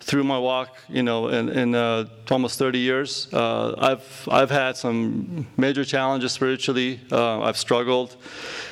through 0.00 0.24
my 0.24 0.38
walk, 0.38 0.76
you 0.88 1.02
know, 1.02 1.28
in, 1.28 1.48
in 1.50 1.74
uh, 1.74 2.06
almost 2.30 2.58
30 2.58 2.78
years, 2.78 3.28
uh, 3.32 3.74
I've, 3.78 4.28
I've 4.30 4.50
had 4.50 4.76
some 4.76 5.46
major 5.56 5.84
challenges 5.84 6.32
spiritually. 6.32 7.00
Uh, 7.12 7.42
I've 7.42 7.58
struggled 7.58 8.16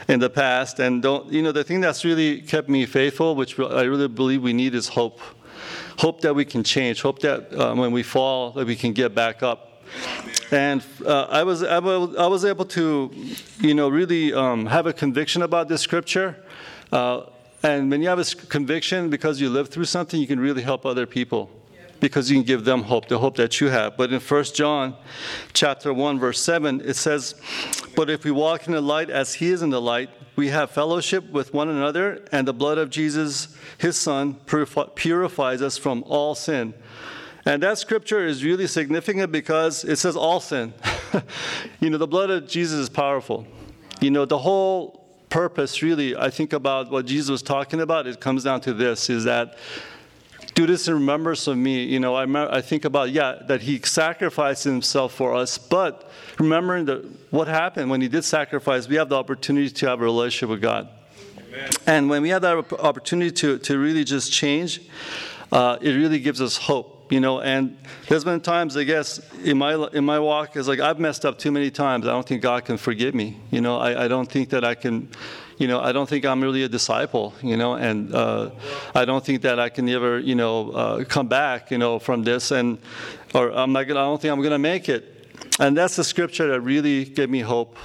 in 0.09 0.21
the 0.21 0.31
past. 0.31 0.81
And, 0.81 1.03
don't, 1.03 1.31
you 1.31 1.43
know, 1.43 1.53
the 1.53 1.65
thing 1.65 1.81
that's 1.81 2.05
really 2.05 2.41
kept 2.41 2.69
me 2.69 2.87
faithful, 2.87 3.37
which 3.37 3.59
I 3.59 3.83
really 3.83 4.09
believe 4.09 4.43
we 4.43 4.55
need, 4.55 4.75
is 4.75 4.89
hope. 4.89 5.21
Hope 5.99 6.23
that 6.23 6.35
we 6.35 6.45
can 6.45 6.65
change. 6.65 7.03
Hope 7.03 7.19
that 7.21 7.53
uh, 7.53 7.75
when 7.75 7.93
we 7.93 8.03
fall, 8.03 8.53
that 8.53 8.67
we 8.67 8.77
can 8.77 8.93
get 8.93 9.15
back 9.15 9.43
up. 9.43 9.83
And 10.51 10.83
uh, 11.05 11.25
I, 11.25 11.43
was, 11.43 11.63
I 11.63 11.79
was 11.79 12.45
able 12.45 12.65
to, 12.67 13.11
you 13.61 13.75
know, 13.75 13.89
really 13.89 14.33
um, 14.33 14.67
have 14.67 14.87
a 14.87 14.93
conviction 14.93 15.43
about 15.43 15.69
this 15.69 15.83
scripture. 15.83 16.37
And 17.63 17.91
when 17.91 18.03
you 18.03 18.09
have 18.09 18.21
a 18.21 18.25
conviction 18.25 19.11
because 19.11 19.41
you 19.41 19.51
lived 19.51 19.73
through 19.73 19.87
something, 19.87 20.21
you 20.21 20.27
can 20.27 20.39
really 20.39 20.63
help 20.63 20.87
other 20.87 21.07
people 21.07 21.51
because 22.01 22.31
you 22.31 22.37
can 22.37 22.45
give 22.45 22.65
them 22.65 22.83
hope, 22.83 23.09
the 23.09 23.19
hope 23.19 23.37
that 23.37 23.61
you 23.61 23.69
have. 23.69 23.97
But 23.97 24.13
in 24.13 24.21
1 24.21 24.45
John 24.55 24.95
chapter 25.53 25.93
1 25.93 26.19
verse 26.19 26.41
7 26.41 26.81
it 26.81 26.95
says, 26.95 27.35
"But 27.97 28.11
if 28.11 28.25
we 28.25 28.31
walk 28.31 28.67
in 28.67 28.73
the 28.73 28.81
light 28.81 29.11
as 29.11 29.35
he 29.35 29.49
is 29.49 29.63
in 29.63 29.71
the 29.71 29.81
light, 29.81 30.11
we 30.37 30.49
have 30.49 30.71
fellowship 30.71 31.29
with 31.33 31.53
one 31.53 31.69
another, 31.69 32.23
and 32.31 32.47
the 32.47 32.53
blood 32.53 32.79
of 32.79 32.91
Jesus, 32.91 33.49
his 33.79 33.97
son, 33.97 34.37
purifies 34.95 35.61
us 35.61 35.77
from 35.77 36.05
all 36.07 36.37
sin." 36.37 36.75
And 37.45 37.63
that 37.63 37.79
scripture 37.79 38.27
is 38.27 38.45
really 38.45 38.67
significant 38.67 39.33
because 39.33 39.83
it 39.83 39.97
says 39.97 40.17
all 40.17 40.39
sin. 40.39 40.75
you 41.81 41.91
know, 41.91 41.99
the 41.99 42.07
blood 42.07 42.31
of 42.31 42.47
Jesus 42.47 42.79
is 42.79 42.89
powerful. 42.89 43.47
You 44.01 44.11
know, 44.11 44.27
the 44.27 44.39
whole 44.39 44.98
purpose, 45.29 45.83
really, 45.83 46.17
I 46.17 46.31
think 46.31 46.53
about 46.53 46.91
what 46.91 47.07
Jesus 47.07 47.31
was 47.31 47.43
talking 47.43 47.81
about, 47.81 48.07
it 48.07 48.21
comes 48.21 48.45
down 48.45 48.61
to 48.63 48.73
this 48.73 49.11
is 49.11 49.25
that 49.25 49.57
do 50.55 50.67
this 50.67 50.89
in 50.89 50.95
remembrance 50.95 51.47
of 51.47 51.57
me. 51.57 51.85
You 51.85 52.01
know, 52.01 52.17
I, 52.17 52.57
I 52.57 52.61
think 52.61 52.85
about, 52.85 53.11
yeah, 53.11 53.43
that 53.47 53.61
he 53.61 53.81
sacrificed 53.81 54.65
himself 54.65 55.15
for 55.15 55.35
us, 55.35 55.57
but 55.57 56.11
remembering 56.39 56.87
that 56.87 57.05
what 57.31 57.47
happened 57.47 57.91
when 57.91 58.01
he 58.01 58.09
did 58.09 58.25
sacrifice, 58.25 58.89
we 58.89 58.97
have 58.97 59.09
the 59.09 59.17
opportunity 59.17 59.71
to 59.71 59.89
have 59.89 60.01
a 60.01 60.05
relationship 60.05 60.49
with 60.49 60.61
God. 60.61 60.89
Amen. 61.39 61.71
And 61.87 62.11
when 62.11 62.23
we 62.23 62.31
have 62.31 62.43
that 62.43 62.73
opportunity 62.81 63.31
to, 63.31 63.59
to 63.59 63.79
really 63.79 64.05
just 64.05 64.33
change, 64.33 64.81
uh, 65.53 65.79
it 65.81 65.93
really 65.93 66.19
gives 66.19 66.41
us 66.41 66.57
hope 66.57 66.98
you 67.11 67.21
know 67.21 67.41
and 67.41 67.77
there's 68.09 68.25
been 68.25 68.41
times 68.41 68.77
i 68.77 68.85
guess 68.85 69.21
in 69.45 69.57
my 69.59 69.75
in 69.93 70.05
my 70.05 70.19
walk 70.19 70.57
is 70.57 70.69
like 70.69 70.81
i've 70.81 70.99
messed 70.99 71.25
up 71.25 71.39
too 71.39 71.51
many 71.51 71.71
times 71.71 72.07
i 72.07 72.11
don't 72.11 72.27
think 72.27 72.43
god 72.43 72.65
can 72.65 72.77
forgive 72.77 73.15
me 73.15 73.39
you 73.51 73.61
know 73.61 73.79
i, 73.79 74.05
I 74.05 74.09
don't 74.09 74.31
think 74.31 74.51
that 74.51 74.65
i 74.65 74.75
can 74.75 75.09
you 75.59 75.67
know, 75.67 75.81
I 75.81 75.91
don't 75.91 76.09
think 76.09 76.25
I'm 76.25 76.41
really 76.41 76.63
a 76.63 76.69
disciple, 76.69 77.35
you 77.43 77.57
know, 77.57 77.75
and 77.75 78.15
uh, 78.15 78.51
I 78.95 79.05
don't 79.05 79.25
think 79.25 79.43
that 79.43 79.59
I 79.59 79.69
can 79.69 79.89
ever, 79.89 80.21
you 80.21 80.37
know, 80.37 80.71
uh, 80.71 81.05
come 81.05 81.27
back, 81.27 81.73
you 81.73 81.79
know, 81.79 81.99
from 81.99 82.23
this, 82.23 82.53
and 82.53 82.79
or 83.35 83.51
I'm 83.51 83.73
not 83.73 83.89
gonna, 83.89 84.01
I 84.01 84.05
don't 84.05 84.23
think 84.23 84.33
I'm 84.33 84.41
gonna 84.41 84.59
make 84.59 84.89
it. 84.89 85.17
And 85.59 85.77
that's 85.77 85.97
the 85.97 86.05
scripture 86.05 86.49
that 86.49 86.61
really 86.61 87.05
gave 87.05 87.29
me 87.29 87.41
hope. 87.41 87.77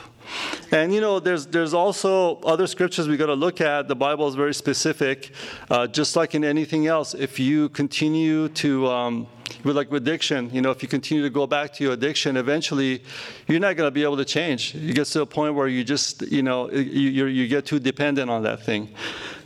And 0.72 0.94
you 0.94 1.02
know, 1.02 1.20
there's 1.20 1.46
there's 1.48 1.74
also 1.74 2.38
other 2.42 2.68
scriptures 2.68 3.08
we 3.08 3.18
got 3.18 3.28
to 3.28 3.34
look 3.34 3.62
at. 3.62 3.88
The 3.88 3.96
Bible 3.96 4.28
is 4.28 4.36
very 4.36 4.54
specific, 4.54 5.32
uh, 5.70 5.88
just 5.88 6.16
like 6.16 6.36
in 6.36 6.44
anything 6.44 6.88
else. 6.88 7.14
If 7.14 7.40
you 7.40 7.70
continue 7.70 8.50
to 8.50 8.88
um, 8.88 9.28
with 9.64 9.76
like 9.76 9.92
with 9.92 10.04
addiction, 10.04 10.50
you 10.54 10.62
know, 10.62 10.72
if 10.72 10.82
you 10.82 10.90
continue 10.90 11.24
to 11.24 11.30
go 11.30 11.48
back 11.48 11.74
to 11.74 11.84
your 11.84 11.94
addiction, 11.94 12.38
eventually 12.38 13.04
you're 13.48 13.60
not 13.60 13.76
going 13.76 13.88
to 13.88 13.92
be 13.92 14.04
able 14.04 14.18
to 14.18 14.26
change. 14.26 14.76
You 14.76 14.94
get 14.94 15.06
to 15.08 15.22
a 15.22 15.26
point 15.26 15.56
where 15.56 15.68
you 15.68 15.84
just, 15.84 16.22
you 16.24 16.44
know, 16.44 16.70
you, 16.72 17.26
you 17.28 17.48
get 17.48 17.66
too 17.66 17.80
dependent 17.80 18.30
on 18.30 18.44
that 18.44 18.64
thing, 18.64 18.90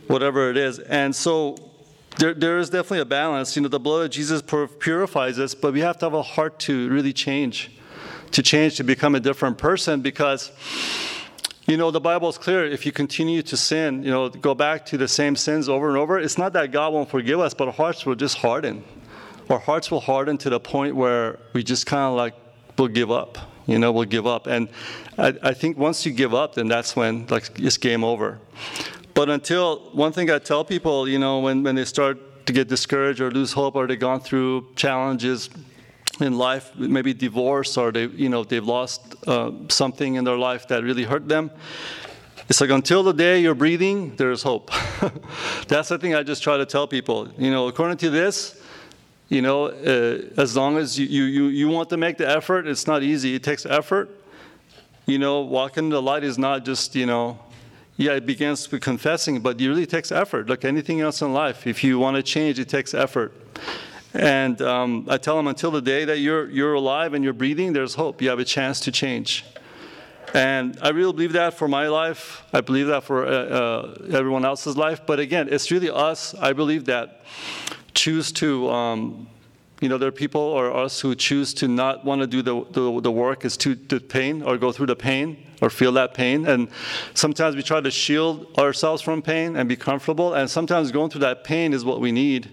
whatever 0.06 0.50
it 0.50 0.56
is. 0.56 0.78
And 0.78 1.14
so 1.14 1.56
there, 2.18 2.34
there 2.34 2.58
is 2.58 2.70
definitely 2.70 3.00
a 3.00 3.04
balance. 3.04 3.54
You 3.54 3.62
know, 3.62 3.68
the 3.68 3.80
blood 3.80 4.06
of 4.06 4.10
Jesus 4.10 4.42
purifies 4.42 5.38
us, 5.38 5.54
but 5.54 5.72
we 5.72 5.80
have 5.80 5.98
to 5.98 6.06
have 6.06 6.14
a 6.14 6.22
heart 6.22 6.58
to 6.60 6.88
really 6.88 7.12
change, 7.12 7.70
to 8.32 8.42
change, 8.42 8.76
to 8.76 8.84
become 8.84 9.14
a 9.14 9.20
different 9.20 9.58
person 9.58 10.00
because. 10.00 10.52
You 11.70 11.76
know, 11.76 11.90
the 11.90 12.00
Bible 12.00 12.30
is 12.30 12.38
clear. 12.38 12.64
If 12.64 12.86
you 12.86 12.92
continue 12.92 13.42
to 13.42 13.54
sin, 13.54 14.02
you 14.02 14.10
know, 14.10 14.30
go 14.30 14.54
back 14.54 14.86
to 14.86 14.96
the 14.96 15.06
same 15.06 15.36
sins 15.36 15.68
over 15.68 15.88
and 15.88 15.98
over, 15.98 16.18
it's 16.18 16.38
not 16.38 16.54
that 16.54 16.72
God 16.72 16.94
won't 16.94 17.10
forgive 17.10 17.40
us, 17.40 17.52
but 17.52 17.68
our 17.68 17.74
hearts 17.74 18.06
will 18.06 18.14
just 18.14 18.38
harden 18.38 18.82
our 19.50 19.58
hearts 19.58 19.90
will 19.90 20.00
harden 20.00 20.36
to 20.38 20.50
the 20.50 20.60
point 20.60 20.94
where 20.94 21.38
we 21.52 21.62
just 21.62 21.86
kind 21.86 22.04
of 22.04 22.14
like 22.14 22.34
will 22.76 22.88
give 22.88 23.10
up. 23.10 23.38
You 23.66 23.78
know, 23.78 23.92
we'll 23.92 24.04
give 24.04 24.26
up. 24.26 24.46
And 24.46 24.68
I, 25.18 25.34
I 25.42 25.54
think 25.54 25.76
once 25.76 26.06
you 26.06 26.12
give 26.12 26.34
up, 26.34 26.54
then 26.54 26.68
that's 26.68 26.96
when 26.96 27.26
like 27.26 27.58
it's 27.58 27.76
game 27.76 28.04
over. 28.04 28.38
But 29.14 29.28
until 29.28 29.90
one 29.92 30.12
thing 30.12 30.30
I 30.30 30.38
tell 30.38 30.64
people, 30.64 31.08
you 31.08 31.18
know, 31.18 31.40
when, 31.40 31.62
when 31.62 31.74
they 31.74 31.84
start 31.84 32.46
to 32.46 32.52
get 32.52 32.68
discouraged 32.68 33.20
or 33.20 33.30
lose 33.30 33.52
hope 33.52 33.74
or 33.74 33.86
they've 33.86 33.98
gone 33.98 34.20
through 34.20 34.68
challenges 34.76 35.50
in 36.20 36.36
life, 36.36 36.74
maybe 36.76 37.14
divorce 37.14 37.76
or 37.76 37.92
they, 37.92 38.06
you 38.06 38.28
know, 38.28 38.44
they've 38.44 38.64
lost 38.64 39.14
uh, 39.26 39.52
something 39.68 40.14
in 40.14 40.24
their 40.24 40.36
life 40.36 40.66
that 40.68 40.82
really 40.82 41.04
hurt 41.04 41.28
them. 41.28 41.50
It's 42.48 42.60
like 42.60 42.70
until 42.70 43.02
the 43.02 43.12
day 43.12 43.40
you're 43.40 43.54
breathing, 43.54 44.16
there's 44.16 44.42
hope. 44.42 44.70
That's 45.68 45.90
the 45.90 45.98
thing 45.98 46.14
I 46.14 46.22
just 46.22 46.42
try 46.42 46.56
to 46.56 46.64
tell 46.64 46.86
people. 46.86 47.28
You 47.36 47.50
know, 47.50 47.68
according 47.68 47.98
to 47.98 48.10
this, 48.10 48.60
you 49.28 49.42
know, 49.42 49.66
uh, 49.66 50.40
as 50.40 50.56
long 50.56 50.78
as 50.78 50.98
you, 50.98 51.24
you, 51.24 51.44
you 51.46 51.68
want 51.68 51.90
to 51.90 51.98
make 51.98 52.16
the 52.16 52.28
effort, 52.28 52.66
it's 52.66 52.86
not 52.86 53.02
easy. 53.02 53.34
It 53.34 53.42
takes 53.42 53.66
effort. 53.66 54.08
You 55.04 55.18
know, 55.18 55.42
walking 55.42 55.90
the 55.90 56.00
light 56.00 56.24
is 56.24 56.38
not 56.38 56.64
just, 56.64 56.94
you 56.94 57.04
know, 57.04 57.38
yeah, 57.98 58.12
it 58.12 58.24
begins 58.24 58.70
with 58.70 58.80
confessing, 58.80 59.40
but 59.40 59.60
it 59.60 59.68
really 59.68 59.86
takes 59.86 60.10
effort. 60.10 60.48
Like 60.48 60.64
anything 60.64 61.00
else 61.00 61.20
in 61.20 61.34
life, 61.34 61.66
if 61.66 61.84
you 61.84 61.98
want 61.98 62.16
to 62.16 62.22
change, 62.22 62.58
it 62.58 62.68
takes 62.68 62.94
effort. 62.94 63.34
And 64.14 64.60
um, 64.62 65.06
I 65.08 65.18
tell 65.18 65.36
them 65.36 65.46
until 65.46 65.70
the 65.70 65.82
day 65.82 66.04
that 66.06 66.18
you're, 66.18 66.48
you're 66.50 66.74
alive 66.74 67.14
and 67.14 67.22
you're 67.22 67.34
breathing, 67.34 67.72
there's 67.72 67.94
hope. 67.94 68.22
You 68.22 68.30
have 68.30 68.38
a 68.38 68.44
chance 68.44 68.80
to 68.80 68.92
change. 68.92 69.44
And 70.34 70.78
I 70.82 70.90
really 70.90 71.12
believe 71.12 71.32
that 71.34 71.54
for 71.54 71.68
my 71.68 71.88
life. 71.88 72.42
I 72.52 72.60
believe 72.60 72.88
that 72.88 73.04
for 73.04 73.26
uh, 73.26 73.30
uh, 73.30 74.06
everyone 74.12 74.44
else's 74.44 74.76
life. 74.76 75.02
But 75.06 75.20
again, 75.20 75.48
it's 75.50 75.70
really 75.70 75.90
us. 75.90 76.34
I 76.34 76.52
believe 76.52 76.86
that 76.86 77.22
choose 77.94 78.30
to, 78.32 78.68
um, 78.70 79.28
you 79.80 79.88
know, 79.88 79.96
there 79.96 80.08
are 80.08 80.12
people 80.12 80.40
or 80.40 80.74
us 80.74 81.00
who 81.00 81.14
choose 81.14 81.54
to 81.54 81.68
not 81.68 82.04
want 82.04 82.20
to 82.20 82.26
do 82.26 82.42
the, 82.42 82.64
the, 82.72 83.00
the 83.00 83.10
work, 83.10 83.44
is 83.44 83.56
to 83.58 83.74
the 83.74 84.00
pain 84.00 84.42
or 84.42 84.58
go 84.58 84.70
through 84.70 84.86
the 84.86 84.96
pain 84.96 85.46
or 85.62 85.70
feel 85.70 85.92
that 85.92 86.14
pain. 86.14 86.46
And 86.46 86.68
sometimes 87.14 87.56
we 87.56 87.62
try 87.62 87.80
to 87.80 87.90
shield 87.90 88.58
ourselves 88.58 89.00
from 89.00 89.22
pain 89.22 89.56
and 89.56 89.68
be 89.68 89.76
comfortable. 89.76 90.34
And 90.34 90.50
sometimes 90.50 90.92
going 90.92 91.10
through 91.10 91.22
that 91.22 91.42
pain 91.42 91.72
is 91.72 91.84
what 91.84 92.00
we 92.00 92.12
need 92.12 92.50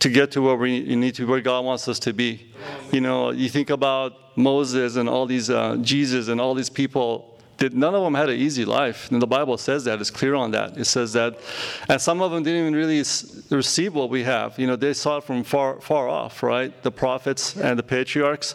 to 0.00 0.08
get 0.08 0.32
to 0.32 0.42
where 0.42 0.56
we 0.56 0.80
need 0.96 1.14
to, 1.14 1.26
where 1.26 1.40
God 1.40 1.64
wants 1.64 1.86
us 1.86 1.98
to 2.00 2.12
be. 2.12 2.52
You 2.90 3.00
know, 3.00 3.30
you 3.30 3.48
think 3.48 3.70
about 3.70 4.36
Moses 4.36 4.96
and 4.96 5.08
all 5.08 5.26
these, 5.26 5.50
uh, 5.50 5.76
Jesus 5.80 6.28
and 6.28 6.40
all 6.40 6.54
these 6.54 6.70
people 6.70 7.38
did, 7.58 7.74
none 7.74 7.94
of 7.94 8.02
them 8.02 8.14
had 8.14 8.30
an 8.30 8.38
easy 8.38 8.64
life. 8.64 9.10
And 9.12 9.20
the 9.20 9.26
Bible 9.26 9.58
says 9.58 9.84
that, 9.84 10.00
it's 10.00 10.10
clear 10.10 10.34
on 10.34 10.50
that. 10.52 10.78
It 10.78 10.86
says 10.86 11.12
that, 11.12 11.38
and 11.88 12.00
some 12.00 12.22
of 12.22 12.30
them 12.30 12.42
didn't 12.42 12.60
even 12.60 12.74
really 12.74 13.04
receive 13.50 13.94
what 13.94 14.08
we 14.08 14.22
have. 14.24 14.58
You 14.58 14.66
know, 14.66 14.76
they 14.76 14.94
saw 14.94 15.18
it 15.18 15.24
from 15.24 15.44
far, 15.44 15.80
far 15.80 16.08
off, 16.08 16.42
right? 16.42 16.72
The 16.82 16.90
prophets 16.90 17.56
and 17.56 17.78
the 17.78 17.82
patriarchs. 17.82 18.54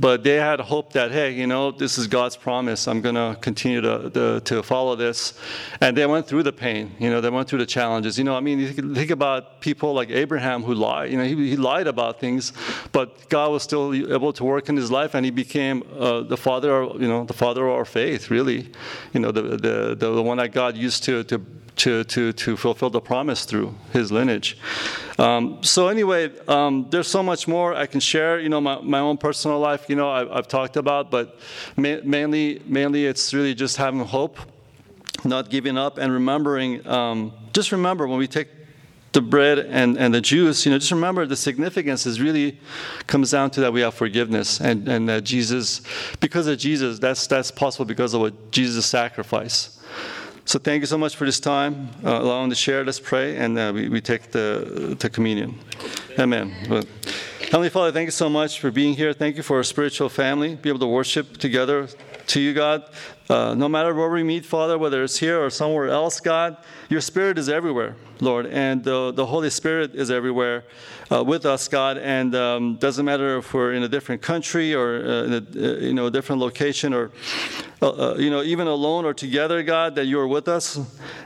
But 0.00 0.24
they 0.24 0.36
had 0.36 0.60
hope 0.60 0.94
that, 0.94 1.12
hey, 1.12 1.30
you 1.32 1.46
know, 1.46 1.72
this 1.72 1.98
is 1.98 2.06
God's 2.06 2.34
promise. 2.34 2.88
I'm 2.88 3.02
going 3.02 3.16
to 3.16 3.36
continue 3.42 3.82
to, 3.82 4.40
to 4.42 4.62
follow 4.62 4.96
this. 4.96 5.34
And 5.82 5.94
they 5.94 6.06
went 6.06 6.26
through 6.26 6.44
the 6.44 6.54
pain. 6.54 6.96
You 6.98 7.10
know, 7.10 7.20
they 7.20 7.28
went 7.28 7.50
through 7.50 7.58
the 7.58 7.66
challenges. 7.66 8.16
You 8.16 8.24
know, 8.24 8.34
I 8.34 8.40
mean, 8.40 8.66
think 8.94 9.10
about 9.10 9.60
people 9.60 9.92
like 9.92 10.08
Abraham 10.08 10.62
who 10.62 10.72
lied. 10.72 11.10
You 11.10 11.18
know, 11.18 11.24
he, 11.24 11.50
he 11.50 11.56
lied 11.56 11.86
about 11.86 12.18
things, 12.18 12.54
but 12.92 13.28
God 13.28 13.52
was 13.52 13.62
still 13.62 13.92
able 13.92 14.32
to 14.32 14.42
work 14.42 14.70
in 14.70 14.76
his 14.76 14.90
life, 14.90 15.14
and 15.14 15.22
he 15.22 15.30
became 15.30 15.82
uh, 15.98 16.22
the 16.22 16.36
father, 16.36 16.80
Of, 16.80 17.02
you 17.02 17.06
know, 17.06 17.24
the 17.24 17.34
father 17.34 17.66
of 17.66 17.74
our 17.74 17.84
faith, 17.84 18.30
really. 18.30 18.72
You 19.12 19.20
know, 19.20 19.32
the, 19.32 19.42
the, 19.42 19.94
the 19.94 20.22
one 20.22 20.38
that 20.38 20.52
God 20.52 20.78
used 20.78 21.04
to, 21.04 21.24
to 21.24 21.38
to, 21.76 22.04
to, 22.04 22.32
to 22.32 22.56
fulfill 22.56 22.90
the 22.90 23.00
promise 23.00 23.44
through 23.44 23.74
his 23.92 24.12
lineage. 24.12 24.58
Um, 25.18 25.62
so 25.62 25.88
anyway, 25.88 26.30
um, 26.48 26.86
there's 26.90 27.08
so 27.08 27.22
much 27.22 27.46
more 27.46 27.74
I 27.74 27.86
can 27.86 28.00
share. 28.00 28.40
You 28.40 28.48
know, 28.48 28.60
my, 28.60 28.80
my 28.80 29.00
own 29.00 29.18
personal 29.18 29.58
life. 29.58 29.88
You 29.88 29.96
know, 29.96 30.10
I, 30.10 30.36
have 30.36 30.48
talked 30.48 30.76
about, 30.76 31.10
but 31.10 31.38
ma- 31.76 31.98
mainly, 32.04 32.62
mainly 32.64 33.06
it's 33.06 33.34
really 33.34 33.54
just 33.54 33.76
having 33.76 34.00
hope, 34.00 34.38
not 35.24 35.50
giving 35.50 35.76
up, 35.76 35.98
and 35.98 36.12
remembering. 36.12 36.86
Um, 36.86 37.32
just 37.52 37.72
remember 37.72 38.06
when 38.06 38.18
we 38.18 38.26
take 38.26 38.48
the 39.12 39.20
bread 39.20 39.58
and, 39.58 39.98
and 39.98 40.14
the 40.14 40.20
juice, 40.20 40.64
you 40.64 40.70
know, 40.70 40.78
just 40.78 40.92
remember 40.92 41.26
the 41.26 41.36
significance 41.36 42.06
is 42.06 42.20
really 42.20 42.58
comes 43.08 43.32
down 43.32 43.50
to 43.50 43.60
that 43.60 43.72
we 43.72 43.80
have 43.80 43.94
forgiveness 43.94 44.60
and, 44.60 44.86
and 44.88 45.08
that 45.08 45.24
Jesus, 45.24 45.82
because 46.20 46.46
of 46.46 46.58
Jesus, 46.58 46.98
that's 46.98 47.26
that's 47.26 47.50
possible 47.50 47.84
because 47.84 48.14
of 48.14 48.20
what 48.20 48.52
Jesus' 48.52 48.86
sacrifice. 48.86 49.79
So 50.44 50.58
thank 50.58 50.80
you 50.80 50.86
so 50.86 50.98
much 50.98 51.16
for 51.16 51.24
this 51.24 51.38
time, 51.40 51.90
uh, 52.04 52.10
allowing 52.10 52.50
to 52.50 52.56
share. 52.56 52.84
Let's 52.84 53.00
pray, 53.00 53.36
and 53.36 53.58
uh, 53.58 53.72
we, 53.74 53.88
we 53.88 54.00
take 54.00 54.32
the, 54.32 54.96
the 54.98 55.08
communion. 55.08 55.58
Amen. 56.18 56.54
Well, 56.68 56.84
Heavenly 57.50 57.70
Father, 57.70 57.90
thank 57.90 58.06
you 58.06 58.12
so 58.12 58.30
much 58.30 58.60
for 58.60 58.70
being 58.70 58.94
here. 58.94 59.12
Thank 59.12 59.36
you 59.36 59.42
for 59.42 59.56
our 59.56 59.64
spiritual 59.64 60.08
family, 60.08 60.54
be 60.54 60.68
able 60.68 60.78
to 60.78 60.86
worship 60.86 61.36
together 61.36 61.88
to 62.28 62.38
you, 62.38 62.54
God. 62.54 62.88
Uh, 63.28 63.54
no 63.54 63.68
matter 63.68 63.92
where 63.92 64.08
we 64.08 64.22
meet, 64.22 64.46
Father, 64.46 64.78
whether 64.78 65.02
it's 65.02 65.18
here 65.18 65.42
or 65.44 65.50
somewhere 65.50 65.88
else, 65.88 66.20
God, 66.20 66.58
your 66.88 67.00
Spirit 67.00 67.38
is 67.38 67.48
everywhere, 67.48 67.96
Lord, 68.20 68.46
and 68.46 68.86
uh, 68.86 69.10
the 69.10 69.26
Holy 69.26 69.50
Spirit 69.50 69.96
is 69.96 70.12
everywhere 70.12 70.62
uh, 71.10 71.24
with 71.24 71.44
us, 71.44 71.66
God. 71.66 71.98
And 71.98 72.36
um, 72.36 72.76
doesn't 72.76 73.04
matter 73.04 73.38
if 73.38 73.52
we're 73.52 73.72
in 73.72 73.82
a 73.82 73.88
different 73.88 74.22
country 74.22 74.72
or 74.72 75.04
uh, 75.04 75.08
a 75.08 75.36
uh, 75.38 75.78
you 75.80 75.92
know 75.92 76.06
a 76.06 76.10
different 76.12 76.40
location 76.40 76.94
or 76.94 77.10
uh, 77.82 78.14
you 78.16 78.30
know 78.30 78.44
even 78.44 78.68
alone 78.68 79.04
or 79.04 79.12
together, 79.12 79.64
God, 79.64 79.96
that 79.96 80.04
you 80.04 80.20
are 80.20 80.28
with 80.28 80.46
us. 80.46 80.78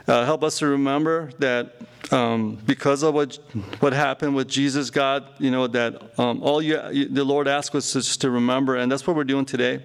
help 0.07 0.43
us 0.43 0.57
to 0.57 0.65
remember 0.65 1.29
that 1.37 1.75
um, 2.11 2.57
because 2.65 3.03
of 3.03 3.13
what 3.13 3.35
what 3.79 3.93
happened 3.93 4.35
with 4.35 4.47
Jesus, 4.47 4.89
God, 4.89 5.27
you 5.39 5.51
know 5.51 5.67
that 5.67 6.19
um, 6.19 6.41
all 6.43 6.61
you 6.61 7.07
the 7.07 7.23
Lord 7.23 7.47
asked 7.47 7.75
us 7.75 7.93
just 7.93 8.21
to 8.21 8.29
remember, 8.29 8.75
and 8.75 8.91
that's 8.91 9.05
what 9.05 9.15
we're 9.15 9.23
doing 9.23 9.45
today 9.45 9.81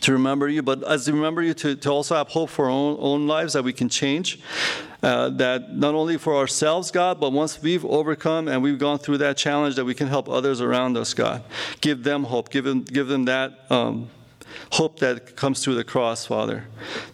to 0.00 0.12
remember 0.12 0.48
you, 0.48 0.62
but 0.62 0.82
as 0.84 1.06
we 1.06 1.14
remember 1.14 1.42
you, 1.42 1.54
to, 1.54 1.74
to 1.74 1.90
also 1.90 2.14
have 2.14 2.28
hope 2.28 2.50
for 2.50 2.66
our 2.66 2.70
own, 2.70 2.96
own 3.00 3.26
lives 3.26 3.54
that 3.54 3.64
we 3.64 3.72
can 3.72 3.88
change. 3.88 4.40
Uh, 5.00 5.28
that 5.30 5.76
not 5.76 5.94
only 5.94 6.18
for 6.18 6.34
ourselves, 6.34 6.90
God, 6.90 7.20
but 7.20 7.30
once 7.30 7.62
we've 7.62 7.84
overcome 7.84 8.48
and 8.48 8.62
we've 8.62 8.80
gone 8.80 8.98
through 8.98 9.18
that 9.18 9.36
challenge, 9.36 9.76
that 9.76 9.84
we 9.84 9.94
can 9.94 10.08
help 10.08 10.28
others 10.28 10.60
around 10.60 10.96
us, 10.96 11.14
God. 11.14 11.44
Give 11.80 12.02
them 12.02 12.24
hope. 12.24 12.50
Give 12.50 12.64
them, 12.64 12.82
give 12.82 13.06
them 13.06 13.26
that. 13.26 13.70
Um, 13.70 14.10
hope 14.72 14.98
that 15.00 15.36
comes 15.36 15.62
through 15.62 15.74
the 15.74 15.84
cross, 15.84 16.26
Father. 16.26 16.64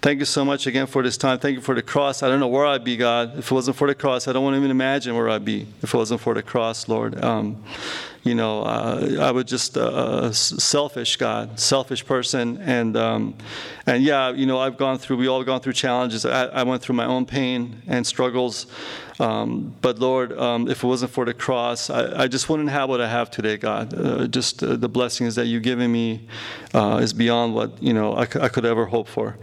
Thank 0.01 0.19
you 0.21 0.25
so 0.25 0.45
much 0.45 0.67
again 0.67 0.87
for 0.87 1.03
this 1.03 1.17
time. 1.17 1.39
Thank 1.39 1.57
you 1.57 1.61
for 1.61 1.75
the 1.75 1.83
cross. 1.83 2.23
I 2.23 2.29
don't 2.29 2.41
know 2.41 2.49
where 2.49 2.67
I'd 2.67 2.85
be, 2.85 2.97
God, 2.97 3.39
if 3.39 3.51
it 3.51 3.55
wasn't 3.55 3.77
for 3.77 3.87
the 3.87 3.95
cross. 3.95 4.29
I 4.29 4.33
don't 4.33 4.45
want 4.45 4.55
to 4.55 4.59
even 4.59 4.71
imagine 4.71 5.15
where 5.15 5.29
I'd 5.29 5.45
be 5.45 5.67
if 5.83 5.95
it 5.95 5.97
wasn't 5.97 6.21
for 6.21 6.35
the 6.35 6.43
cross, 6.43 6.89
Lord. 6.89 7.23
Um, 7.23 7.63
you 8.25 8.35
know, 8.35 8.63
uh, 8.63 9.19
I 9.21 9.31
was 9.33 9.45
just 9.45 9.77
a 9.77 10.33
selfish 10.33 11.17
God, 11.17 11.61
selfish 11.61 12.07
person, 12.07 12.57
and 12.63 12.97
um, 12.97 13.35
and 13.87 14.03
yeah, 14.03 14.31
you 14.31 14.47
know, 14.47 14.59
I've 14.59 14.79
gone 14.79 14.97
through. 14.97 15.19
We 15.19 15.29
all 15.29 15.45
gone 15.45 15.61
through 15.61 15.75
challenges. 15.75 16.25
I, 16.25 16.47
I 16.47 16.63
went 16.63 16.81
through 16.81 16.97
my 16.97 17.05
own 17.05 17.27
pain 17.27 17.83
and 17.87 18.07
struggles, 18.07 18.67
um, 19.21 19.75
but 19.81 19.99
Lord, 19.99 20.37
um, 20.39 20.69
if 20.69 20.83
it 20.83 20.87
wasn't 20.87 21.13
for 21.13 21.25
the 21.25 21.35
cross, 21.35 21.89
I, 21.89 22.25
I, 22.25 22.29
just 22.29 22.49
wouldn't 22.49 22.71
have 22.71 22.89
what 22.89 23.01
I 23.01 23.09
have 23.09 23.31
today, 23.31 23.57
God. 23.57 23.95
Uh, 23.95 24.27
just 24.27 24.63
uh, 24.63 24.75
the 24.77 24.89
blessings 24.89 25.37
that 25.37 25.47
you've 25.47 25.63
given 25.63 25.93
me 25.93 26.27
uh, 26.73 26.99
is 27.01 27.13
beyond 27.13 27.55
what 27.55 27.81
you 27.83 27.93
know 27.93 28.15
I, 28.15 28.23
I 28.23 28.49
could 28.49 28.65
ever 28.65 28.87
hope 28.87 29.07
for. 29.07 29.37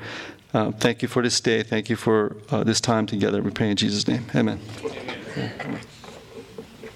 Uh, 0.53 0.71
thank 0.71 1.01
you 1.01 1.07
for 1.07 1.23
this 1.23 1.39
day. 1.39 1.63
Thank 1.63 1.89
you 1.89 1.95
for 1.95 2.35
uh, 2.49 2.63
this 2.63 2.81
time 2.81 3.05
together. 3.05 3.41
We 3.41 3.51
pray 3.51 3.69
in 3.69 3.77
Jesus' 3.77 4.07
name. 4.07 4.25
Amen. 4.35 4.59
Amen. 5.37 5.81